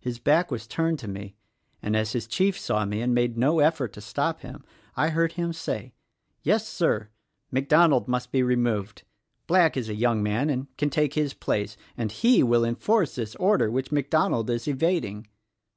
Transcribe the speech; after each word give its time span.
His 0.00 0.18
back 0.18 0.50
was 0.50 0.66
turned 0.66 0.98
to 0.98 1.06
me 1.06 1.36
and 1.80 1.94
as 1.96 2.10
his 2.10 2.26
chief 2.26 2.58
saw 2.58 2.84
me 2.84 3.00
and 3.00 3.14
made 3.14 3.38
no 3.38 3.60
effort 3.60 3.92
to 3.92 4.00
stop 4.00 4.40
him 4.40 4.64
I 4.96 5.10
heard 5.10 5.34
him 5.34 5.52
say: 5.52 5.92
'Yes, 6.42 6.66
Sir! 6.66 7.10
MacDonald 7.52 8.08
must 8.08 8.32
be 8.32 8.42
removed. 8.42 9.04
Black 9.46 9.76
is 9.76 9.88
a 9.88 9.94
young 9.94 10.24
man 10.24 10.50
and 10.50 10.66
can 10.76 10.90
take 10.90 11.14
his 11.14 11.34
place, 11.34 11.76
and 11.96 12.10
he 12.10 12.42
will 12.42 12.64
enforce 12.64 13.14
this 13.14 13.36
order 13.36 13.70
which 13.70 13.92
MacDonald 13.92 14.50
is 14.50 14.64
evad 14.66 15.04
ing.' 15.04 15.28